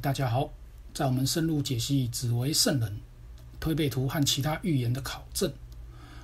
[0.00, 0.50] 大家好。
[0.94, 3.00] 在我们深入解析紫微圣人、
[3.60, 5.52] 推背图和其他预言的考证，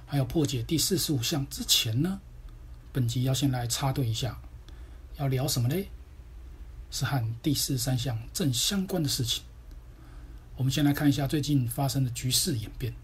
[0.07, 2.19] 还有破解第四十五项之前呢，
[2.91, 4.41] 本集要先来插队一下，
[5.19, 5.89] 要聊什么嘞？
[6.91, 9.45] 是和第四十三项正相关的事情。
[10.57, 12.95] 我们先来看一下最近发生的局势演变。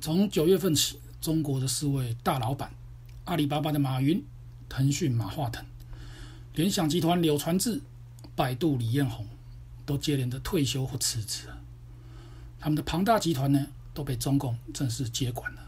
[0.00, 2.70] 从九月份起，中国的四位大老板，
[3.24, 4.22] 阿里巴巴的马云、
[4.68, 5.64] 腾讯马化腾、
[6.54, 7.80] 联想集团柳传志、
[8.36, 9.26] 百度李彦宏。
[9.88, 11.48] 都接连的退休或辞职，
[12.60, 15.62] 他们的庞大集团呢，都被中共正式接管了。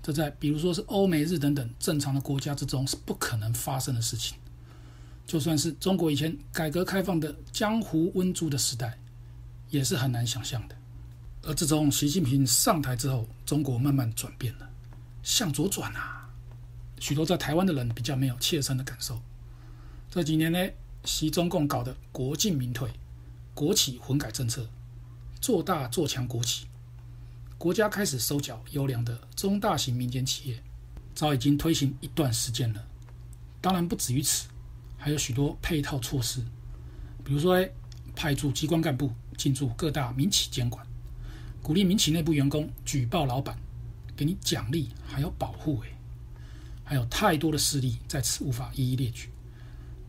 [0.00, 4.38] 这在比如说是欧美日等等正常的国家之中是不可能发生的事情。
[5.26, 8.96] 就算是中国以前改革开放的江湖温猪的时代，
[9.68, 10.76] 也是很难想象的。
[11.42, 14.70] 而自从习近平上台之后，中国慢慢转变了，
[15.24, 16.30] 向左转啊！
[17.00, 19.20] 许多在台湾的人比较没有切身的感受。
[20.08, 20.70] 这几年呢，
[21.04, 22.90] 习中共搞的国进民退。
[23.58, 24.70] 国企混改政策，
[25.40, 26.68] 做大做强国企，
[27.58, 30.62] 国家开始收缴优良的中大型民间企业，
[31.12, 32.86] 早已经推行一段时间了。
[33.60, 34.46] 当然不止于此，
[34.96, 36.40] 还有许多配套措施，
[37.24, 37.68] 比如说，
[38.14, 40.86] 派驻机关干部进驻各大民企监管，
[41.60, 43.58] 鼓励民企内部员工举报老板，
[44.16, 45.88] 给你奖励还有保护，哎，
[46.84, 49.30] 还有太多的事例在此无法一一列举，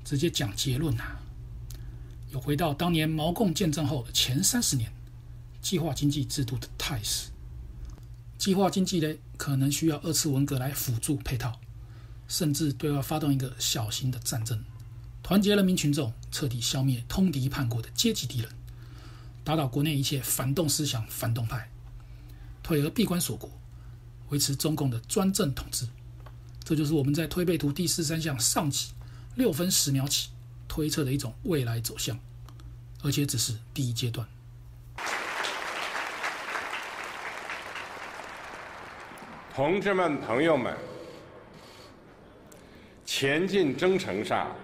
[0.05, 1.17] 直接讲结论呐、
[2.31, 4.91] 又回到当年毛共建政后的前三十年，
[5.61, 7.29] 计划经济制度的态势。
[8.37, 11.59] 计划经济呢，可能需要二次文革来辅助配套，
[12.27, 14.63] 甚至对外发动一个小型的战争，
[15.21, 18.49] 团结人民群众，彻底消灭通敌叛国的阶级敌人，
[19.43, 21.69] 打倒国内一切反动思想、反动派，
[22.63, 23.51] 退而闭关锁国，
[24.29, 25.87] 维持中共的专政统治。
[26.63, 28.93] 这就是我们在推背图第四三项上起
[29.35, 30.29] 六分十秒起。
[30.69, 32.17] 推测的一种未来走向，
[33.03, 34.25] 而且只是第一阶段。
[39.53, 40.73] 同志们、朋友们，
[43.03, 44.55] 前进征程上，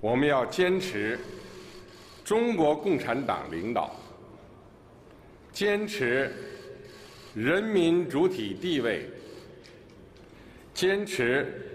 [0.00, 1.18] 我们要坚持
[2.22, 3.96] 中国共产党领导，
[5.50, 6.32] 坚持
[7.34, 9.08] 人民主体地位，
[10.74, 11.70] 坚持。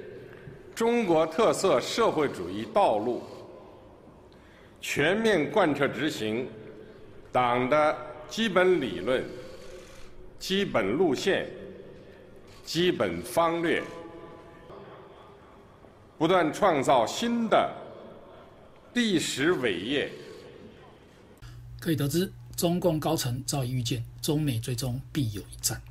[0.79, 3.21] 中国特色社会主义道路，
[4.79, 6.47] 全面贯彻执行
[7.33, 7.97] 党的
[8.29, 9.21] 基本理论、
[10.39, 11.49] 基本路线、
[12.63, 13.83] 基本方略，
[16.17, 17.69] 不断创造新的
[18.93, 20.09] 历史伟业。
[21.81, 25.81] 可以得知，中共高层早已预见中美最终必有一战，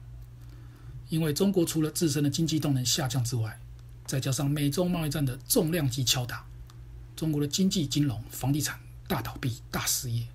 [1.10, 3.60] 因为中国除了自身的经济动能下降之外，
[4.08, 6.46] 再加上美中贸易战的重量级敲打，
[7.14, 10.26] 中国的经济、金融、房地产大倒闭、大失业，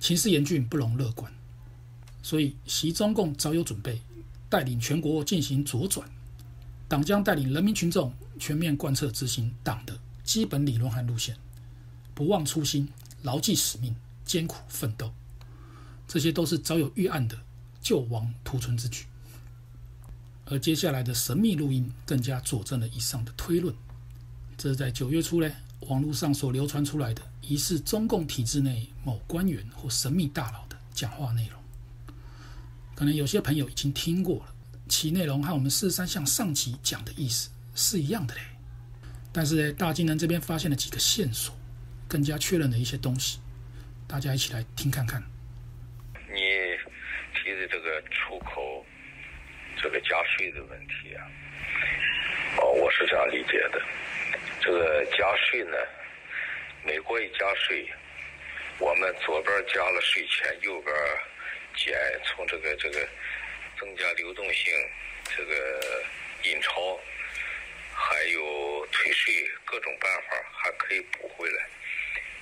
[0.00, 1.30] 情势严峻，不容乐观。
[2.22, 4.00] 所以，习中共早有准备，
[4.48, 6.08] 带领全国进行左转。
[6.88, 11.36] 党将带领人民群众全面贯彻执行党的基本理论和路线，
[12.14, 12.88] 不忘初心，
[13.20, 13.94] 牢记使命，
[14.24, 15.12] 艰苦奋斗。
[16.08, 17.38] 这些都是早有预案的
[17.82, 19.04] 救亡图存之举。
[20.46, 23.74] 而接下来的神秘录音更加佐证了以上的推论。
[24.58, 25.50] 这是在九月初呢，
[25.80, 31.60] 网络上所流传出来的疑似中共体制内某官员或神秘大佬的讲话内容。
[32.94, 34.54] 可能有些朋友已经听过了，
[34.88, 38.40] 其内容和我们四十三象上集讲的意思是一样的嘞。
[39.32, 41.54] 但是呢，大金人这边发现了几个线索，
[42.06, 43.40] 更加确认了一些东西。
[44.06, 45.20] 大家一起来听看看。
[46.12, 46.36] 你
[47.34, 48.86] 提的这个出口。
[49.84, 51.28] 这个加税的问题啊，
[52.56, 53.82] 哦，我是这样理解的。
[54.62, 55.76] 这个加税呢，
[56.82, 57.86] 美国一加税，
[58.78, 60.96] 我们左边加了税前，右边
[61.76, 63.06] 减，从这个这个
[63.78, 64.72] 增加流动性，
[65.36, 66.02] 这个
[66.44, 66.98] 印钞，
[67.92, 71.62] 还有退税各种办法还可以补回来。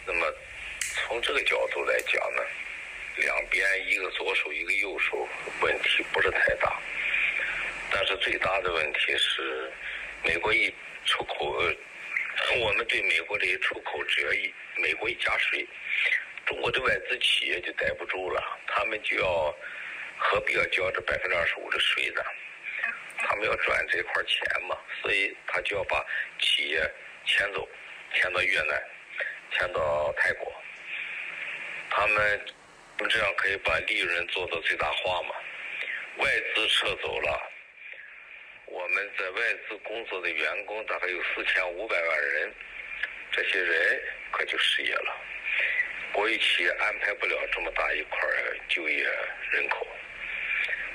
[0.06, 0.32] 那么
[0.78, 2.42] 从这个角度来讲呢，
[3.16, 5.26] 两边一个左手一个右手，
[5.60, 6.80] 问题不是太大。
[8.16, 9.72] 最大的问题是，
[10.24, 10.72] 美国一
[11.04, 11.56] 出口，
[12.60, 15.66] 我们对美国这些出口，只要一美国一加税，
[16.46, 19.54] 中国的外资企业就待不住了，他们就要
[20.18, 22.22] 何必要交这百分之二十五的税呢？
[23.18, 26.04] 他们要赚这块钱嘛，所以他就要把
[26.40, 26.80] 企业
[27.24, 27.68] 迁走，
[28.14, 28.82] 迁到越南，
[29.52, 30.52] 迁到泰国，
[31.90, 32.44] 他们
[33.08, 35.34] 这样可以把利润做到最大化嘛？
[36.18, 37.51] 外资撤走了。
[38.72, 42.54] 我们在外资工作的员工大概有四千五百万人，
[43.30, 45.14] 这些人可就失业了。
[46.10, 48.18] 国有企业安排不了这么大一块
[48.68, 49.04] 就业
[49.50, 49.86] 人口，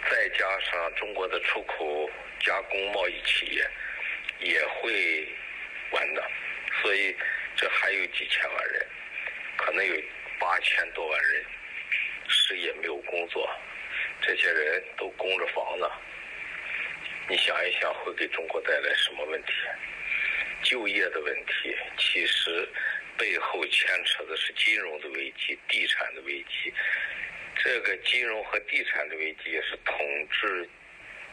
[0.09, 2.09] 再加上中国的出口
[2.39, 3.63] 加工贸易企业
[4.39, 5.27] 也会
[5.91, 6.31] 完的，
[6.81, 7.15] 所以
[7.55, 8.87] 这还有几千万人，
[9.55, 9.95] 可能有
[10.39, 11.45] 八千多万人
[12.27, 13.47] 失业没有工作，
[14.19, 15.87] 这些人都供着房子。
[17.29, 19.51] 你想一想，会给中国带来什么问题？
[20.63, 22.65] 就业的问题，其实
[23.17, 26.73] 背后牵扯的是金融的危机、地产的危机。
[27.57, 29.97] 这个金融和地产的危机也是统
[30.31, 30.69] 治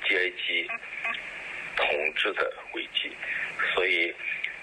[0.09, 0.69] 阶级
[1.77, 3.13] 统治的危机，
[3.73, 4.13] 所以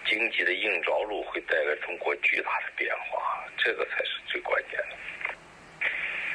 [0.05, 4.97] 经济的硬着陆会带来中国巨大的变化，这个才是最关键的。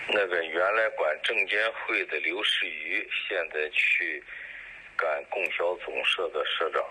[0.09, 4.25] 那个原来管证监会的刘士余，现在去。
[4.97, 6.83] 干供销总社的社长，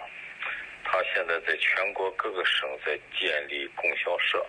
[0.83, 4.45] 他现在在全国各个省在建立供销社。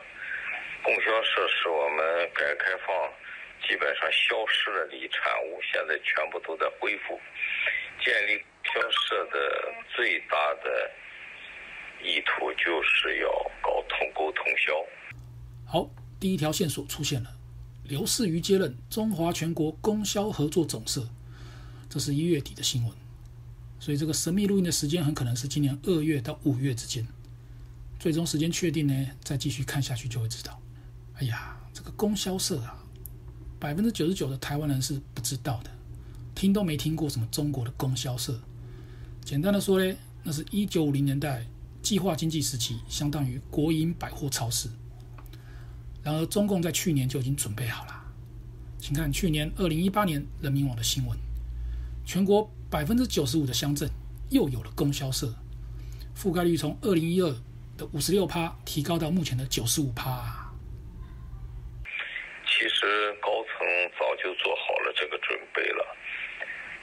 [0.83, 3.13] 供销社是我们改革开放
[3.67, 7.19] 基本上消失了的产物，现在全部都在恢复。
[8.05, 10.91] 建立供销社的最大的
[12.03, 13.29] 意图就是要
[13.63, 14.75] 搞通购通销。
[15.67, 15.89] 好，
[16.21, 17.31] 第一条线索出现了，
[17.85, 21.01] 刘士余接任中华全国供销合作总社，
[21.91, 23.06] 这是一月底的新闻。
[23.87, 27.07] 所以这个神秘录音的时间很可能是今年二月到五月之间，
[28.01, 30.61] 最终时间确定呢，再继续看下去就会知道。
[31.15, 32.83] 哎呀，这个供销社啊，
[33.61, 35.71] 百分之九十九的台湾人是不知道的，
[36.35, 38.37] 听都没听过什么中国的供销社。
[39.25, 41.47] 简单的说呢，那是一九五零年代
[41.81, 44.69] 计划经济时期，相当于国营百货超市。
[46.03, 48.05] 然而中共在去年就已经准备好了，
[48.81, 51.17] 请看去年二零一八年人民网的新闻，
[52.05, 52.51] 全国。
[52.69, 53.89] 百分之九十五的乡镇
[54.31, 55.29] 又有了供销社，
[56.17, 57.31] 覆盖率从二零一二
[57.79, 60.51] 的五十六趴提高到目前的九十五趴。
[62.45, 63.67] 其实高层
[63.99, 65.97] 早就做好了这个准备了，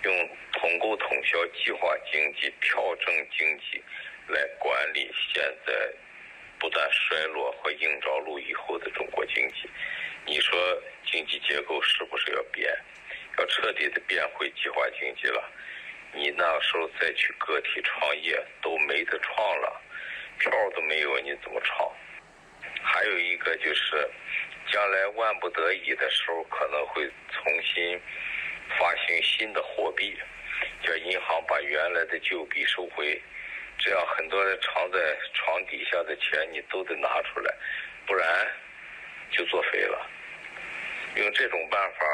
[0.06, 3.84] 用统购统销、计划经济、票证经济
[4.32, 5.74] 来管理现在
[6.60, 9.70] 不断衰落和硬着陆以后的中国经济。
[10.26, 10.58] 你说
[11.12, 12.74] 经济结构是不是要变？
[13.38, 15.44] 要彻底的变回计划经济了？
[16.16, 19.82] 你那时候再去个体创业都没得创了，
[20.38, 21.92] 票都没有，你怎么创？
[22.84, 24.10] 还有一个就是，
[24.72, 28.00] 将来万不得已的时候，可能会重新
[28.78, 30.16] 发行新的货币，
[30.84, 33.20] 叫银行把原来的旧币收回，
[33.80, 37.52] 这样很多人藏在床底下的钱你都得拿出来，
[38.06, 38.28] 不然
[39.32, 40.10] 就作废了。
[41.16, 42.06] 用这种办法，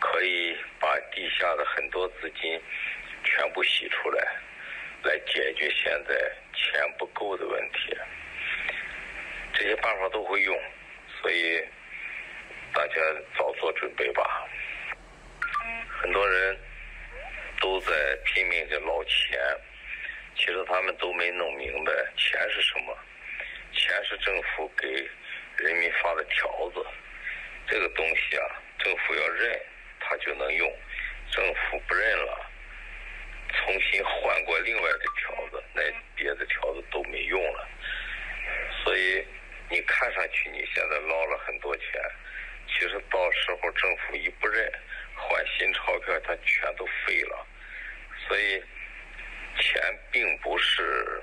[0.00, 2.60] 可以把地下的很多资金。
[3.36, 4.26] 全部洗出来，
[5.02, 6.14] 来解决现在
[6.54, 7.94] 钱不够的问题。
[9.52, 10.58] 这些办法都会用，
[11.20, 11.62] 所以
[12.72, 12.94] 大家
[13.36, 14.48] 早做准备吧。
[16.00, 16.58] 很多人
[17.60, 17.92] 都在
[18.24, 19.38] 拼命的捞钱，
[20.34, 22.96] 其实他们都没弄明白钱是什么。
[23.72, 24.88] 钱是政府给
[25.58, 26.86] 人民发的条子，
[27.66, 29.60] 这个东西啊，政府要认，
[30.00, 30.66] 他就能用；
[31.30, 32.45] 政府不认了。
[33.66, 35.82] 重新换过另外的条子，那
[36.14, 37.68] 别的条子都没用了。
[38.84, 39.26] 所以
[39.68, 41.84] 你看上去你现在捞了很多钱，
[42.68, 44.72] 其实到时候政府一不认，
[45.16, 47.44] 换新钞票，它全都废了。
[48.28, 48.62] 所以
[49.58, 49.82] 钱
[50.12, 51.20] 并不是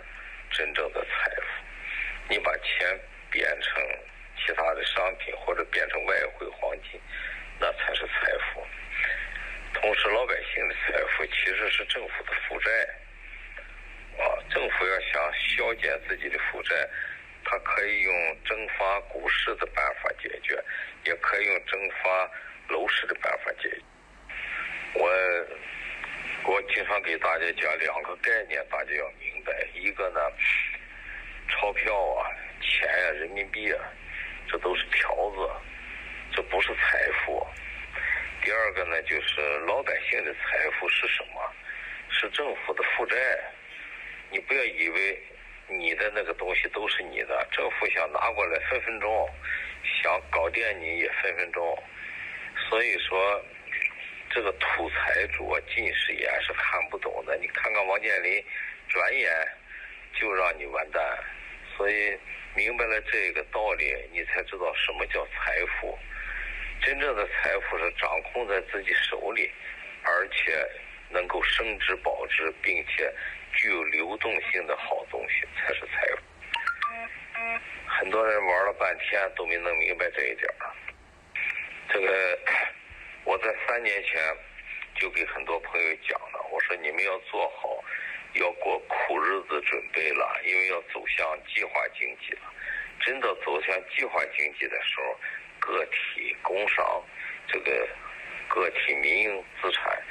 [0.52, 1.48] 真正的财富，
[2.28, 3.00] 你把钱
[3.32, 3.82] 变成
[4.46, 7.00] 其他的商品或者变成外汇黄金，
[9.84, 12.72] 同时，老百姓的财富其实是政府的负债，
[14.18, 16.74] 啊，政府要想削减自己的负债，
[17.44, 20.58] 它可以用征发股市的办法解决，
[21.04, 22.32] 也可以用征发
[22.70, 23.82] 楼市的办法解决。
[24.94, 25.12] 我
[26.46, 30.22] 我经常给大家讲两个概念，大家要明白：一个呢，
[31.50, 33.84] 钞票啊、钱呀、啊、人民币啊，
[34.48, 35.52] 这都是条子，
[36.34, 37.46] 这不是财富。
[38.46, 41.54] 第二这个呢，就是老百姓的财富是什么？
[42.10, 43.16] 是政府的负债。
[44.32, 45.24] 你不要以为
[45.68, 49.30] 你的那个东西都是你的，政府想拿过来分分钟，
[50.02, 51.84] 想搞定你也分分钟。
[52.68, 53.46] 所以说，
[54.32, 57.38] 这个土财主啊，近视眼是看不懂的。
[57.38, 58.44] 你看看王健林，
[58.90, 59.32] 转眼
[60.20, 61.00] 就让你完蛋。
[61.78, 62.18] 所以
[62.56, 65.96] 明白了这个道理，你才知道什么叫财富。
[66.82, 69.50] 真正的财富是掌控在自己手里，
[70.04, 70.52] 而且
[71.74, 73.12] 增值保值，并且
[73.56, 76.22] 具有流动性的好东西才是财富。
[77.88, 80.70] 很多人玩了半天都没弄明白这一点儿。
[81.90, 82.40] 这个
[83.26, 84.22] 我在三年前
[84.96, 87.84] 就给很多朋友讲了，我说你们要做好
[88.34, 92.54] 要过苦日子准备了，因为要走向计划经济了。
[93.00, 95.20] 真的走向计划经济的时候，
[95.60, 97.04] 个体工商
[97.48, 97.88] 这个
[98.48, 100.03] 个体民营资产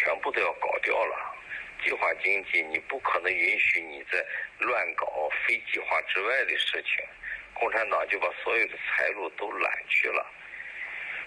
[0.00, 1.36] 全部都要搞掉了。
[1.84, 4.24] 计划经济你不可能允许你在
[4.58, 7.04] 乱搞非计划之外的事情，
[7.52, 10.26] 共产党就把所有的财路都揽去了。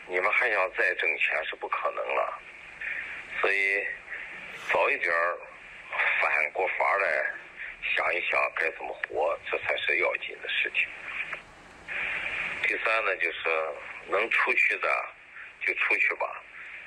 [0.07, 2.41] 你们还想再挣钱是不可能了，
[3.39, 3.85] 所以
[4.71, 5.11] 早一点
[6.19, 7.25] 反过法来
[7.95, 10.87] 想一想该怎么活，这才是要紧的事情。
[12.63, 13.39] 第三呢，就是
[14.07, 15.05] 能出去的
[15.65, 16.41] 就出去吧，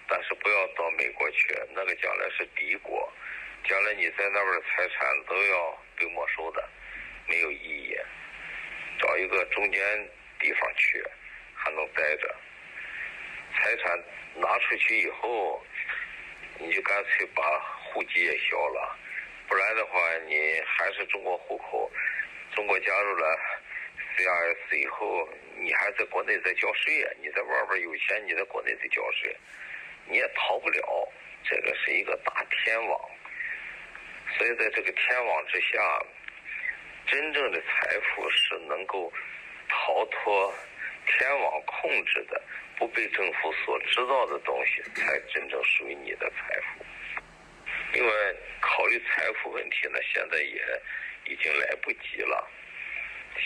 [0.08, 3.12] 但是不要到美国去，那个将来是敌国，
[3.64, 6.68] 将来你在那边的财产都要被没收的，
[7.28, 7.96] 没有意义。
[8.98, 10.10] 找一个中间
[10.40, 11.04] 地方去，
[11.54, 12.34] 还能待着。
[13.54, 13.98] 财产
[14.36, 15.64] 拿出去以后，
[16.58, 17.42] 你就干脆把
[17.84, 18.98] 户籍也销了，
[19.48, 21.90] 不然的话，你还是中国户口。
[22.54, 23.38] 中国加入了
[24.16, 27.10] CRS 以后，你还在国内在交税呀？
[27.20, 29.36] 你在外边有钱，你在国内在交税，
[30.08, 31.12] 你也逃不了。
[31.44, 33.10] 这个是一个大天网，
[34.36, 36.06] 所以在这个天网之下，
[37.06, 39.12] 真正的财富是能够
[39.68, 40.54] 逃脱
[41.06, 42.42] 天网控制的。
[42.78, 46.84] 不被政府所知道的东西，才真正属于你的财富。
[47.94, 48.12] 另外，
[48.60, 50.60] 考虑财富问题呢，现在也
[51.24, 52.46] 已经来不及了。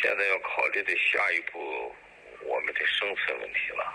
[0.03, 1.95] 现在要考虑的下一步，
[2.43, 3.95] 我们的生存问题了。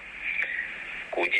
[1.15, 1.39] 估计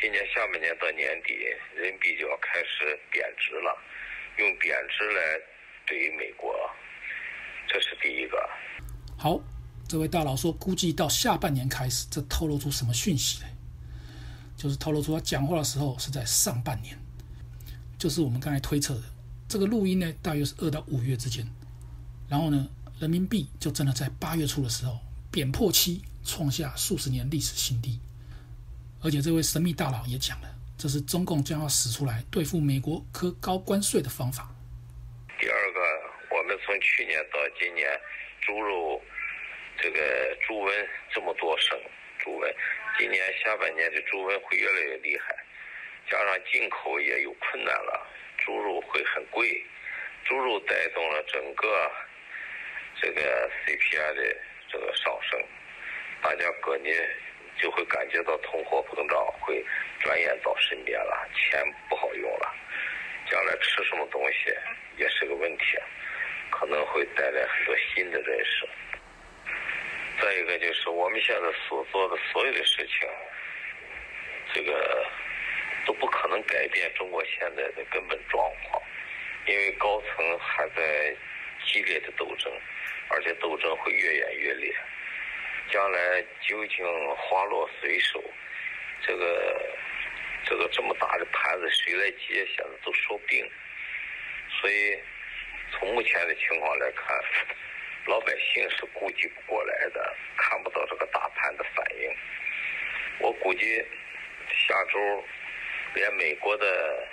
[0.00, 1.34] 今年下半年到年底，
[1.76, 3.76] 人民币就要开始贬值了，
[4.38, 5.20] 用贬值来
[5.86, 6.52] 对于美国，
[7.68, 8.36] 这是第一个。
[9.16, 9.38] 好。
[9.86, 13.48] 这位大佬说，估计到下半年开始，这透露出什么讯息呢？
[14.56, 16.98] 就是透露出他讲话的时候是在上半年，
[17.98, 19.02] 就是我们刚才推测的
[19.46, 21.46] 这个录音呢，大约是二到五月之间。
[22.30, 22.66] 然后呢，
[22.98, 24.98] 人民币就真的在八月初的时候
[25.30, 28.00] 贬破七，创下数十年历史新低。
[29.04, 34.48] 而且这位神秘大佬也讲了，这是中共将要使出来对付美国科高关税的方法。
[35.38, 35.80] 第二个，
[36.34, 37.88] 我们从去年到今年，
[38.40, 39.00] 猪肉。
[39.76, 39.98] 这个
[40.46, 41.76] 猪瘟这么多省，
[42.20, 42.54] 猪瘟，
[42.96, 45.34] 今年下半年的猪瘟会越来越厉害，
[46.08, 48.06] 加上进口也有困难了，
[48.38, 49.66] 猪肉会很贵，
[50.24, 51.90] 猪肉带动了整个
[53.02, 54.36] 这个 CPI 的
[54.70, 55.44] 这个上升，
[56.22, 56.96] 大家各年
[57.60, 59.64] 就会感觉到通货膨胀会
[60.00, 62.54] 转眼到身边了，钱不好用了，
[63.30, 64.52] 将来吃什么东西
[64.96, 65.78] 也是个问题，
[66.50, 68.68] 可能会带来很多新的认识。
[70.20, 73.08] 再一个就是我们现在所做的所有的事情，
[74.52, 75.06] 这个
[75.86, 78.82] 都不可能改变中国现在的根本状况，
[79.46, 81.14] 因为高层还在
[81.66, 82.52] 激烈的斗争，
[83.08, 84.74] 而且斗争会越演越烈。
[85.70, 88.22] 将来究竟花落谁手，
[89.06, 89.76] 这个
[90.44, 93.50] 这个这么大的盘子谁来接，现在都说不定。
[94.60, 94.98] 所以
[95.72, 97.18] 从目前的情况来看。
[98.06, 102.14] 老百姓是估计不过来的，看不到这个大盘的反应。
[103.18, 103.82] 我估计
[104.50, 105.24] 下周
[105.94, 107.08] 连美国的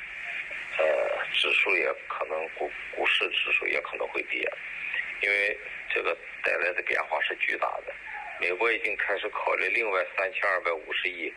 [0.78, 4.46] 呃指数也可能股股市指数也可能会跌，
[5.22, 5.58] 因为
[5.96, 7.96] 这个带来的变化是巨大的。
[8.42, 11.32] 美国已经开始考虑另外三千二百五十亿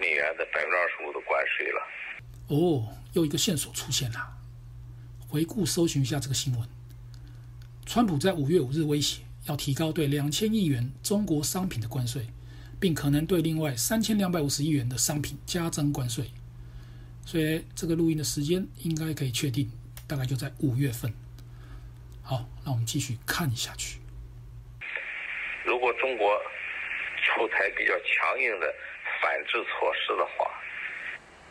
[0.00, 1.86] 美元的百分之二十五的关税了。
[2.48, 4.38] 哦，又一个线索出现了。
[5.28, 6.66] 回顾搜寻一下这个新闻。
[7.84, 12.26] 川普在五月五日威胁要提高对两千亿元中国商品的关税，
[12.80, 16.30] 并可能对另外三千两百五十亿元的商品加征关税。
[17.26, 19.70] 所以这个录音的时间应该可以确定，
[20.06, 21.12] 大概就在五月份。
[22.22, 23.98] 好，那我们继续看下去。
[25.66, 26.40] 如果中国
[27.22, 28.74] 出台比较强硬的
[29.20, 30.50] 反制措施的话，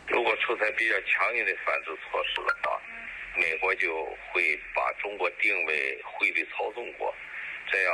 [0.07, 2.81] 如果出台比较强硬的反制措施的话。
[3.37, 7.13] 美国就会把中国定为汇率操纵国，
[7.69, 7.93] 这样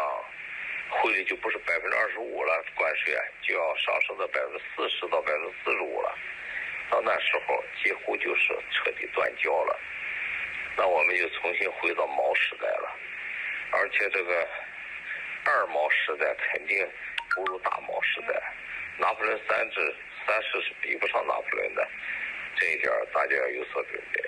[0.87, 6.15] 汇率就不是百分之二十五了，关税啊就要上升到百分之四十到百分之四十五了。
[6.91, 9.79] 到那时候几乎就是彻底断交了，
[10.77, 12.95] 那我们就重新回到毛时代了。
[13.71, 14.47] 而且这个
[15.43, 16.87] 二毛时代肯定
[17.33, 18.41] 不如大毛时代，
[18.97, 19.95] 拿破仑三世
[20.25, 21.87] 三世是比不上拿破仑的，
[22.55, 24.23] 这一点大家要有所准备。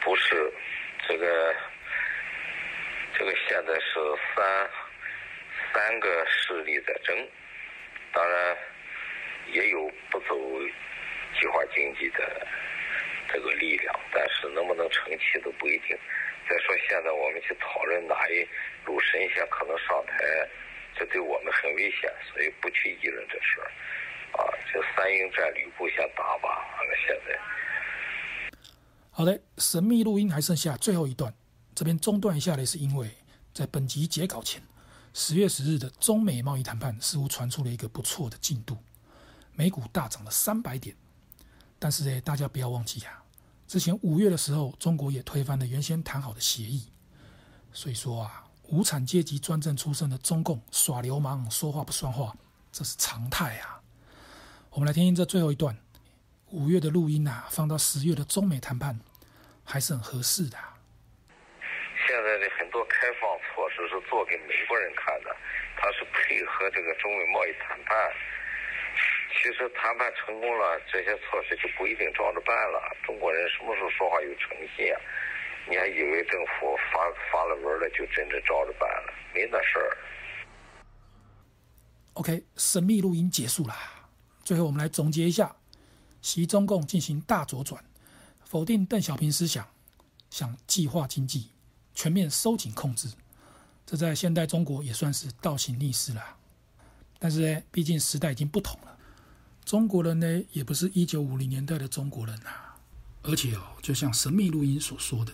[0.00, 0.52] 不是，
[1.08, 1.54] 这个，
[3.18, 3.94] 这个现在是
[4.34, 4.70] 三
[5.72, 7.28] 三个势力在争，
[8.12, 8.56] 当然
[9.48, 10.36] 也有不走
[11.40, 12.46] 计划经济的
[13.28, 15.98] 这个力量，但是能不能成器都不一定。
[16.48, 18.46] 再说现在我们去讨论哪一
[18.86, 20.48] 路神仙可能上台，
[20.96, 23.70] 这对我们很危险，所以不去议论这事儿。
[24.32, 27.40] 啊，就三英战吕布先打吧，完了现在。
[29.10, 31.32] 好的，神秘录音还剩下最后一段，
[31.74, 33.08] 这边中断一下呢，是因为
[33.54, 34.62] 在本集截稿前，
[35.14, 38.76] 十月十日的中美贸易谈判似乎传出了一个不错的进度，
[39.54, 40.94] 美股大涨了三百点。
[41.78, 43.24] 但是呢，大家不要忘记啊，
[43.66, 46.88] 之前五月的时候，中国也推翻了原先谈好的协议。
[47.72, 52.34] 所以说啊，无产阶级专政出身的中共耍流氓、说话不算话，
[52.70, 53.80] 这是常态啊。
[54.70, 55.76] 我们来听听这最后一段，
[56.50, 58.98] 五月的录音啊，放到十月的中美谈判，
[59.64, 60.56] 还是很合适的。
[62.06, 65.36] 现在的很多开放措施是做给美国人看的，
[65.76, 67.94] 它是配合这个中美贸易谈判。
[69.36, 72.80] 其实谈判成功了，这些措施就不一定照着办了。
[73.04, 74.96] 中国人什么时候说话有诚信啊？
[75.68, 76.98] 你还以为政府发
[77.30, 79.12] 发了文了就真的照着办了？
[79.34, 79.96] 没那事儿。
[82.14, 83.74] OK，神秘录音结束了。
[84.42, 85.54] 最后我们来总结一下：
[86.22, 87.84] 习中共进行大左转，
[88.44, 89.68] 否定邓小平思想，
[90.30, 91.50] 想计划经济。
[91.94, 93.08] 全面收紧控制，
[93.84, 96.36] 这在现代中国也算是倒行逆施了。
[97.18, 98.95] 但是呢，毕竟时代已经不同了，
[99.66, 102.50] 中国人呢也不是一九五零年代的中国人呐。
[103.24, 105.32] 而且哦，就像神秘录音所说的，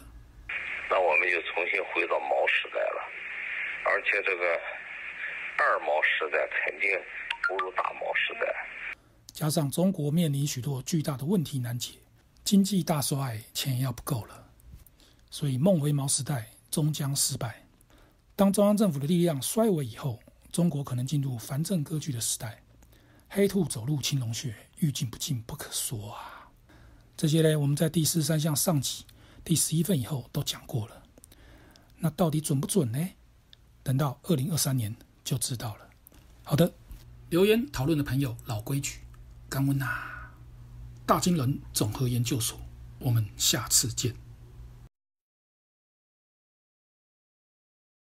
[0.89, 3.03] 那我们就重新回到毛时代了。
[3.85, 4.59] 而且这个
[5.59, 6.89] 二毛时代肯定
[7.47, 8.47] 不如大毛时代。
[9.35, 11.97] 加上中国面临许多巨大的问题难解，
[12.43, 14.49] 经济大衰，钱也要不够了。
[15.29, 17.63] 所以，梦回毛时代终将失败。
[18.35, 20.19] 当中央政府的力量衰微以后，
[20.51, 22.62] 中国可能进入繁政割据的时代。
[23.35, 26.51] 黑兔走入青龙穴，欲进不进不可说啊！
[27.17, 29.07] 这些呢，我们在第十三项上集
[29.43, 31.03] 第十一份以后都讲过了。
[31.97, 33.09] 那到底准不准呢？
[33.83, 35.89] 等到二零二三年就知道了。
[36.45, 36.75] 好的，
[37.31, 38.99] 留言讨论的朋友，老规矩，
[39.49, 39.87] 干温呐！
[41.07, 42.61] 大金人总和研究所，
[42.99, 44.15] 我们下次见。